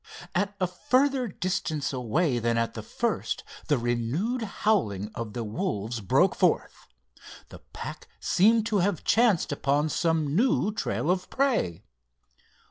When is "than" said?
2.39-2.57